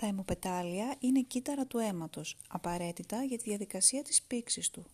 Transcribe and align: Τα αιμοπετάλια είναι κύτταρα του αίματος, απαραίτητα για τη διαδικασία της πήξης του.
Τα 0.00 0.06
αιμοπετάλια 0.06 0.94
είναι 0.98 1.20
κύτταρα 1.20 1.66
του 1.66 1.78
αίματος, 1.78 2.36
απαραίτητα 2.48 3.22
για 3.22 3.38
τη 3.38 3.42
διαδικασία 3.44 4.02
της 4.02 4.22
πήξης 4.22 4.70
του. 4.70 4.86